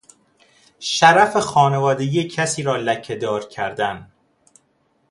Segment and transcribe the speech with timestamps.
[0.79, 4.11] شرف خانوادگی کسی را لکهدار کردن